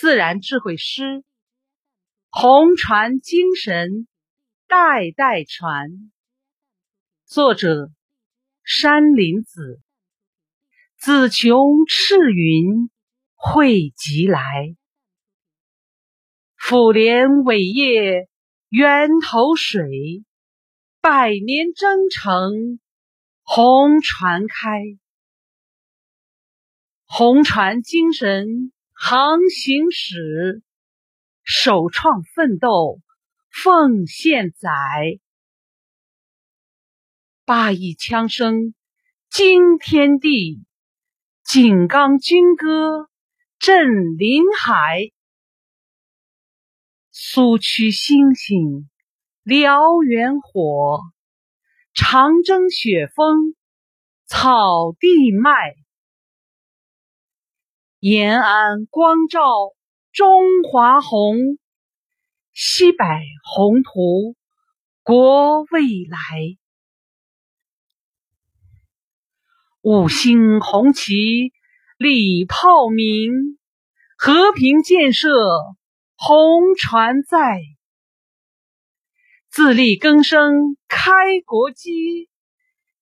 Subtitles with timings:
[0.00, 1.24] 自然智慧诗，
[2.30, 4.08] 红船精神，
[4.66, 5.90] 代代传。
[7.26, 7.90] 作者：
[8.64, 9.82] 山林子。
[10.96, 12.88] 紫琼赤云
[13.34, 14.74] 汇集来，
[16.58, 18.26] 抚莲伟业
[18.70, 20.24] 源头水，
[21.02, 22.80] 百年征程
[23.42, 24.80] 红船开，
[27.04, 28.72] 红船精神。
[29.02, 30.62] 航行史，
[31.42, 33.00] 首创奋斗
[33.50, 34.70] 奉献载，
[37.46, 38.74] 八一枪声
[39.30, 40.62] 惊天地，
[41.42, 43.08] 井冈军歌
[43.58, 45.10] 震林海。
[47.10, 48.90] 苏区星星
[49.44, 51.00] 燎原火，
[51.94, 53.56] 长征雪峰
[54.26, 55.74] 草地麦。
[58.00, 59.42] 延安光照
[60.10, 61.36] 中华红，
[62.50, 63.04] 西北
[63.44, 64.36] 宏图
[65.02, 66.18] 国未来。
[69.82, 71.52] 五星红旗
[71.98, 73.58] 礼炮鸣，
[74.16, 75.28] 和平建设
[76.16, 77.60] 红船在。
[79.50, 81.12] 自力更生开
[81.44, 82.30] 国基，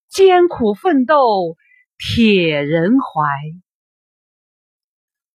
[0.09, 1.57] 艰苦奋斗
[1.97, 3.23] 铁人怀。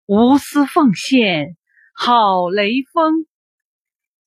[0.06, 1.56] 无私奉献
[1.95, 3.25] 好雷锋，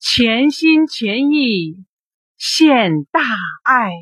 [0.00, 1.84] 全心全意
[2.38, 3.20] 献大
[3.62, 3.92] 爱。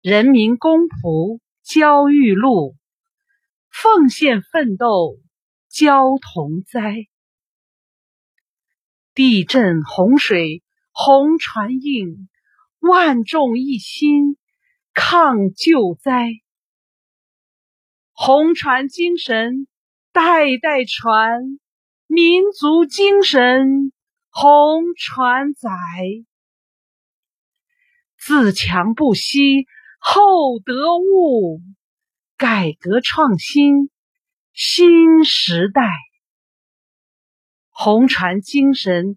[0.00, 2.76] 人民公仆焦裕禄，
[3.70, 5.20] 奉献奋斗
[5.68, 7.06] 交同灾。
[9.14, 12.28] 地震洪水红船映，
[12.80, 14.36] 万众一心
[14.92, 16.41] 抗救灾。
[18.24, 19.66] 红船精神
[20.12, 21.58] 代代传，
[22.06, 23.92] 民族精神
[24.30, 25.68] 红船载。
[28.16, 29.66] 自强不息
[29.98, 31.62] 厚德物，
[32.36, 33.90] 改革创新
[34.52, 35.82] 新时代。
[37.70, 39.16] 红船精神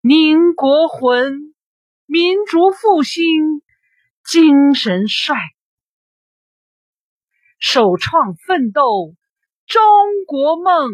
[0.00, 1.56] 凝国魂，
[2.06, 3.24] 民族复兴
[4.24, 5.34] 精神帅。
[7.58, 9.14] 首创奋斗
[9.66, 9.82] 中
[10.26, 10.90] 国梦，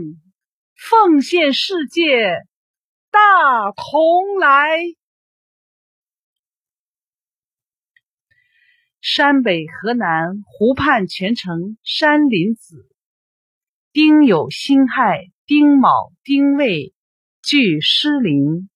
[0.75, 2.47] 奉献世界
[3.11, 4.79] 大同来。
[9.01, 12.89] 山北河南湖畔全城山林子，
[13.93, 16.95] 丁酉辛亥丁卯丁未
[17.43, 18.71] 俱失灵。